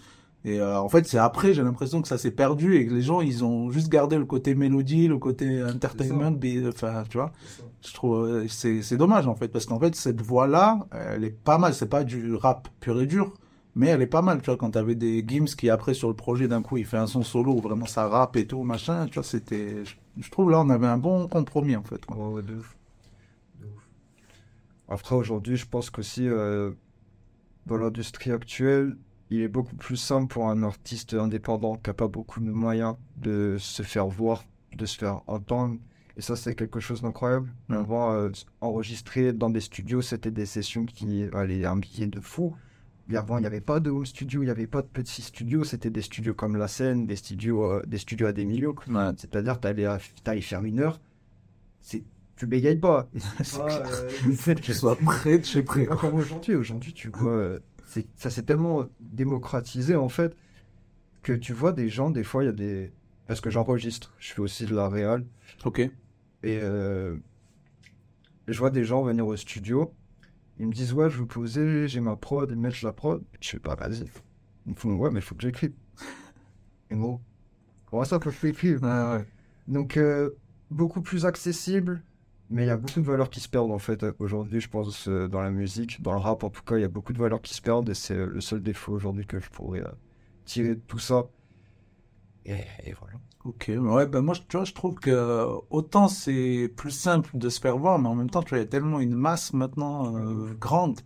Et 0.42 0.58
en 0.62 0.88
fait, 0.88 1.06
c'est 1.06 1.18
après, 1.18 1.52
j'ai 1.52 1.62
l'impression 1.62 2.00
que 2.00 2.08
ça 2.08 2.16
s'est 2.16 2.30
perdu 2.30 2.76
et 2.76 2.86
que 2.86 2.94
les 2.94 3.02
gens, 3.02 3.20
ils 3.20 3.44
ont 3.44 3.70
juste 3.70 3.90
gardé 3.90 4.16
le 4.16 4.24
côté 4.24 4.54
mélodie, 4.54 5.06
le 5.06 5.18
côté 5.18 5.62
entertainment, 5.62 6.34
enfin, 6.66 7.04
tu 7.10 7.18
vois. 7.18 7.30
Je 7.86 7.92
trouve, 7.92 8.46
c'est 8.48 8.80
c'est 8.80 8.96
dommage 8.96 9.26
en 9.26 9.34
fait, 9.34 9.48
parce 9.48 9.66
qu'en 9.66 9.78
fait, 9.78 9.94
cette 9.94 10.22
voix-là, 10.22 10.86
elle 10.92 11.24
est 11.24 11.30
pas 11.44 11.58
mal. 11.58 11.74
C'est 11.74 11.90
pas 11.90 12.04
du 12.04 12.34
rap 12.36 12.68
pur 12.80 12.98
et 13.02 13.06
dur, 13.06 13.34
mais 13.74 13.88
elle 13.88 14.02
est 14.02 14.06
pas 14.06 14.22
mal. 14.22 14.40
Tu 14.40 14.46
vois, 14.46 14.56
quand 14.56 14.70
t'avais 14.70 14.94
des 14.94 15.24
Gims 15.26 15.46
qui 15.56 15.70
après 15.70 15.94
sur 15.94 16.08
le 16.08 16.14
projet 16.14 16.48
d'un 16.48 16.62
coup, 16.62 16.76
il 16.76 16.84
fait 16.84 16.96
un 16.96 17.06
son 17.06 17.22
solo 17.22 17.52
où 17.52 17.60
vraiment 17.60 17.86
ça 17.86 18.08
rappe 18.08 18.36
et 18.36 18.46
tout 18.46 18.62
machin. 18.62 19.06
Tu 19.06 19.14
vois, 19.14 19.22
c'était, 19.22 19.84
je, 19.84 20.30
trouve 20.30 20.50
là, 20.50 20.60
on 20.60 20.70
avait 20.70 20.86
un 20.86 20.98
bon 20.98 21.28
compromis 21.28 21.76
en 21.76 21.82
fait. 21.82 22.04
quoi. 22.04 22.16
Ouais, 22.16 22.34
ouais, 22.34 22.42
de 22.42 22.54
ouf. 22.56 22.76
De 23.60 23.66
ouf. 23.66 23.88
Après, 24.88 25.14
aujourd'hui, 25.14 25.56
je 25.56 25.66
pense 25.66 25.90
qu'aussi, 25.90 26.28
euh, 26.28 26.72
dans 27.66 27.76
l'industrie 27.76 28.32
actuelle, 28.32 28.96
il 29.30 29.40
est 29.42 29.48
beaucoup 29.48 29.76
plus 29.76 29.96
simple 29.96 30.32
pour 30.32 30.48
un 30.48 30.62
artiste 30.64 31.14
indépendant 31.14 31.76
qui 31.76 31.88
n'a 31.88 31.94
pas 31.94 32.08
beaucoup 32.08 32.40
de 32.40 32.50
moyens 32.50 32.96
de 33.16 33.56
se 33.60 33.82
faire 33.82 34.08
voir, 34.08 34.44
de 34.74 34.86
se 34.86 34.98
faire 34.98 35.20
entendre. 35.28 35.76
Et 36.16 36.22
ça, 36.22 36.34
c'est 36.34 36.56
quelque 36.56 36.80
chose 36.80 37.02
d'incroyable. 37.02 37.48
Avant, 37.68 38.12
euh, 38.12 38.30
enregistrer 38.60 39.32
dans 39.32 39.48
des 39.48 39.60
studios, 39.60 40.02
c'était 40.02 40.32
des 40.32 40.46
sessions 40.46 40.84
qui 40.84 41.24
allaient 41.32 41.64
un 41.64 41.76
billet 41.76 42.08
de 42.08 42.20
fou. 42.20 42.54
Avant, 43.16 43.38
il 43.38 43.40
n'y 43.42 43.46
avait 43.46 43.60
pas 43.60 43.80
de 43.80 43.90
home 43.90 44.06
studio, 44.06 44.42
il 44.42 44.46
n'y 44.46 44.50
avait 44.50 44.66
pas 44.66 44.82
de 44.82 44.86
petits 44.86 45.22
studios. 45.22 45.64
C'était 45.64 45.90
des 45.90 46.02
studios 46.02 46.34
comme 46.34 46.56
La 46.56 46.68
Seine, 46.68 47.06
des 47.06 47.16
studios, 47.16 47.64
euh, 47.64 47.82
des 47.86 47.98
studios 47.98 48.26
à 48.26 48.32
des 48.32 48.44
millions. 48.44 48.74
Ouais. 48.88 49.10
C'est-à-dire, 49.16 49.54
à- 49.54 49.98
t'allais 50.22 50.40
faire 50.40 50.64
une 50.64 50.80
heure, 50.80 51.00
c'est, 51.80 52.04
tu 52.36 52.46
bégayes 52.46 52.76
pas. 52.78 53.08
C'est 53.42 53.58
clair. 53.64 53.88
le 54.26 54.32
fait 54.32 54.54
Que 54.56 54.60
tu 54.60 54.74
sois 54.74 54.96
prêt 54.96 55.38
de 55.38 55.44
chez 55.44 55.62
prêt. 55.62 55.84
Et 55.84 55.88
encore 55.88 56.14
aujourd'hui, 56.14 56.54
aujourd'hui, 56.54 56.92
tu 56.92 57.08
vois, 57.08 57.32
euh, 57.32 57.58
ça 58.16 58.30
s'est 58.30 58.42
tellement 58.44 58.86
démocratisé 59.00 59.96
en 59.96 60.08
fait 60.08 60.36
que 61.22 61.32
tu 61.32 61.52
vois 61.52 61.72
des 61.72 61.88
gens, 61.88 62.10
des 62.10 62.22
fois, 62.24 62.44
il 62.44 62.46
y 62.46 62.50
a 62.50 62.52
des. 62.52 62.92
Parce 63.26 63.40
que 63.40 63.50
j'enregistre, 63.50 64.12
je 64.18 64.32
fais 64.32 64.40
aussi 64.40 64.64
de 64.66 64.74
la 64.74 64.88
réal, 64.88 65.24
Ok. 65.64 65.78
et 65.80 65.90
euh, 66.44 67.16
je 68.48 68.58
vois 68.58 68.70
des 68.70 68.84
gens 68.84 69.02
venir 69.02 69.26
au 69.26 69.36
studio, 69.36 69.92
ils 70.60 70.66
me 70.66 70.72
disent, 70.72 70.92
ouais, 70.92 71.08
je 71.08 71.18
veux 71.18 71.26
poser, 71.26 71.88
j'ai 71.88 72.00
ma 72.00 72.16
prod, 72.16 72.50
ils 72.50 72.56
me 72.56 72.62
mettent 72.62 72.82
la 72.82 72.92
prod. 72.92 73.24
Je 73.40 73.48
fais 73.48 73.58
pas, 73.58 73.76
vas-y. 73.76 74.04
Ils 74.66 74.72
me 74.72 74.74
font, 74.74 74.94
ouais, 74.94 75.10
mais 75.10 75.20
il 75.20 75.22
faut 75.22 75.34
que 75.34 75.40
j'écrive. 75.40 75.72
Et 76.90 76.94
moi, 76.94 77.18
comment 77.86 78.04
ça, 78.04 78.20
faut 78.20 78.30
que 78.30 78.36
j'écrive 78.42 78.82
Ouais, 78.82 78.88
ouais. 78.88 79.24
donc, 79.66 79.96
euh, 79.96 80.30
beaucoup 80.70 81.00
plus 81.00 81.24
accessible, 81.24 82.02
mais 82.50 82.64
il 82.64 82.66
y 82.66 82.70
a 82.70 82.76
beaucoup 82.76 83.00
de 83.00 83.06
valeurs 83.06 83.30
qui 83.30 83.40
se 83.40 83.48
perdent 83.48 83.70
en 83.70 83.78
fait 83.78 84.04
aujourd'hui, 84.18 84.60
je 84.60 84.68
pense, 84.68 85.08
euh, 85.08 85.28
dans 85.28 85.40
la 85.40 85.50
musique, 85.50 86.02
dans 86.02 86.12
le 86.12 86.18
rap 86.18 86.44
en 86.44 86.50
tout 86.50 86.62
cas, 86.62 86.76
il 86.76 86.82
y 86.82 86.84
a 86.84 86.88
beaucoup 86.88 87.14
de 87.14 87.18
valeurs 87.18 87.40
qui 87.40 87.54
se 87.54 87.62
perdent 87.62 87.88
et 87.88 87.94
c'est 87.94 88.26
le 88.26 88.40
seul 88.42 88.62
défaut 88.62 88.92
aujourd'hui 88.92 89.24
que 89.26 89.40
je 89.40 89.48
pourrais 89.48 89.80
euh, 89.80 89.90
tirer 90.44 90.74
de 90.74 90.80
tout 90.80 90.98
ça. 90.98 91.24
Et, 92.44 92.52
et 92.84 92.92
voilà. 93.00 93.18
Ok, 93.44 93.70
ouais, 93.74 94.06
ben 94.06 94.20
moi, 94.20 94.34
tu 94.48 94.56
vois, 94.56 94.64
je 94.66 94.74
trouve 94.74 94.96
que 94.96 95.10
euh, 95.10 95.46
autant 95.70 96.08
c'est 96.08 96.70
plus 96.76 96.90
simple 96.90 97.30
de 97.38 97.48
se 97.48 97.58
faire 97.58 97.78
voir, 97.78 97.98
mais 97.98 98.08
en 98.08 98.14
même 98.14 98.28
temps, 98.28 98.42
tu 98.42 98.50
vois, 98.50 98.58
il 98.58 98.60
y 98.62 98.64
a 98.64 98.68
tellement 98.68 99.00
une 99.00 99.14
masse 99.14 99.54
maintenant 99.54 100.14
euh, 100.14 100.52
grande 100.54 101.00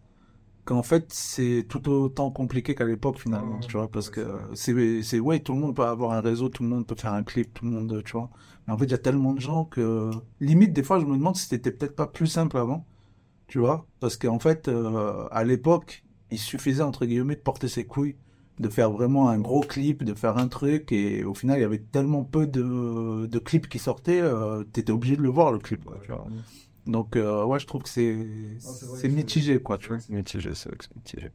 qu'en 0.64 0.82
fait, 0.82 1.12
c'est 1.12 1.66
tout 1.68 1.88
autant 1.90 2.30
compliqué 2.30 2.74
qu'à 2.74 2.84
l'époque 2.86 3.18
finalement, 3.20 3.60
Ouais, 3.60 3.66
tu 3.66 3.76
vois, 3.78 3.90
parce 3.90 4.10
que 4.10 4.22
c'est 4.54 4.74
c'est, 4.74 5.02
c'est, 5.02 5.20
ouais, 5.20 5.40
tout 5.40 5.54
le 5.54 5.60
monde 5.60 5.76
peut 5.76 5.84
avoir 5.84 6.12
un 6.12 6.20
réseau, 6.22 6.48
tout 6.50 6.62
le 6.64 6.70
monde 6.70 6.86
peut 6.86 6.96
faire 6.96 7.14
un 7.14 7.24
clip, 7.24 7.54
tout 7.54 7.64
le 7.66 7.72
monde, 7.72 8.02
tu 8.04 8.12
vois. 8.12 8.30
Mais 8.66 8.74
en 8.74 8.78
fait, 8.78 8.86
il 8.86 8.92
y 8.92 8.94
a 8.94 8.98
tellement 8.98 9.34
de 9.34 9.40
gens 9.40 9.64
que, 9.66 10.10
limite, 10.40 10.72
des 10.72 10.82
fois, 10.84 11.00
je 11.00 11.06
me 11.06 11.16
demande 11.16 11.36
si 11.36 11.46
c'était 11.48 11.72
peut-être 11.72 11.96
pas 11.96 12.06
plus 12.08 12.28
simple 12.28 12.58
avant, 12.58 12.86
tu 13.48 13.58
vois, 13.58 13.86
parce 14.00 14.16
qu'en 14.16 14.38
fait, 14.38 14.68
euh, 14.68 15.26
à 15.30 15.44
l'époque, 15.44 16.04
il 16.30 16.38
suffisait, 16.38 16.82
entre 16.82 17.06
guillemets, 17.06 17.36
de 17.36 17.40
porter 17.40 17.68
ses 17.68 17.86
couilles 17.86 18.16
de 18.58 18.68
faire 18.68 18.90
vraiment 18.90 19.28
un 19.28 19.38
gros 19.38 19.60
clip, 19.60 20.04
de 20.04 20.14
faire 20.14 20.38
un 20.38 20.48
truc, 20.48 20.92
et 20.92 21.24
au 21.24 21.34
final, 21.34 21.58
il 21.58 21.62
y 21.62 21.64
avait 21.64 21.78
tellement 21.78 22.24
peu 22.24 22.46
de, 22.46 23.26
de 23.26 23.38
clips 23.38 23.68
qui 23.68 23.78
sortaient, 23.78 24.20
euh, 24.20 24.62
t'étais 24.64 24.92
obligé 24.92 25.16
de 25.16 25.22
le 25.22 25.28
voir, 25.30 25.52
le 25.52 25.58
clip, 25.58 25.84
quoi, 25.84 25.98
tu 26.02 26.12
vois. 26.12 26.26
Donc, 26.86 27.16
euh, 27.16 27.44
ouais, 27.44 27.58
je 27.58 27.66
trouve 27.66 27.82
que 27.82 27.88
c'est, 27.88 28.16
que 29.00 29.08
mitigé, 29.08 29.60
quoi, 29.60 29.78
tu 29.78 29.88
vois. 29.88 29.98
C'est 30.00 30.12
mitigé, 30.12 30.54
c'est 30.54 30.68
vrai 30.68 30.78
que 30.78 30.84
c'est 30.84 30.96
mitigé. 30.96 31.30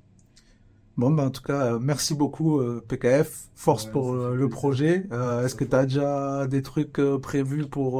Bon, 0.97 1.11
ben, 1.11 1.27
en 1.27 1.31
tout 1.31 1.41
cas, 1.41 1.73
euh, 1.75 1.79
merci 1.79 2.13
beaucoup, 2.13 2.59
euh, 2.59 2.83
PKF. 2.87 3.47
Force 3.55 3.85
Ouais, 3.85 3.91
pour 3.91 4.13
euh, 4.13 4.35
le 4.35 4.49
projet. 4.49 5.05
Est-ce 5.11 5.55
que 5.55 5.63
tu 5.63 5.75
as 5.75 5.85
déjà 5.85 6.47
des 6.47 6.61
trucs 6.61 6.99
prévus 7.21 7.65
pour 7.67 7.99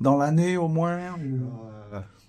dans 0.00 0.16
l'année 0.16 0.56
au 0.56 0.68
moins 0.68 1.12
ou- 1.14 1.50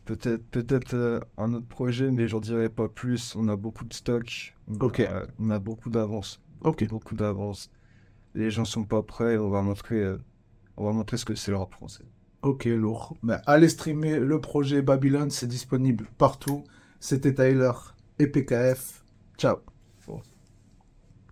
Peut-être, 0.08 0.44
peut-être 0.50 0.94
euh, 0.94 1.20
un 1.38 1.54
autre 1.54 1.68
projet, 1.68 2.10
mais 2.12 2.28
j'en 2.30 2.40
dirai 2.40 2.70
pas 2.70 2.88
plus. 2.88 3.36
On 3.36 3.48
a 3.50 3.56
beaucoup 3.58 3.84
de 3.86 3.94
stock. 3.94 4.56
On 4.70 4.80
Ok. 4.86 5.02
a- 5.02 5.28
on 5.38 5.50
a 5.50 5.60
beaucoup 5.60 5.90
d'avance. 5.90 6.42
Ok. 6.62 6.88
Beaucoup 6.88 7.14
d'avance. 7.14 7.70
Les 8.34 8.50
gens 8.50 8.64
sont 8.66 8.86
pas 8.86 9.04
prêts. 9.04 9.38
On 9.38 9.50
va 9.50 9.62
montrer, 9.62 10.02
euh, 10.02 10.18
on 10.78 10.86
va 10.86 10.94
montrer 10.94 11.18
ce 11.18 11.26
que 11.26 11.36
c'est 11.36 11.52
le 11.52 11.58
rap 11.58 11.74
français. 11.74 12.06
Ok, 12.42 12.66
lourd. 12.66 13.18
Ben, 13.22 13.42
allez 13.46 13.68
streamer 13.68 14.20
le 14.20 14.40
projet 14.40 14.82
Babylone, 14.82 15.30
c'est 15.30 15.48
disponible 15.48 16.08
partout. 16.18 16.64
C'était 17.02 17.34
Tyler 17.34 17.72
et 18.18 18.28
PKF. 18.28 19.04
Ciao. 19.38 19.58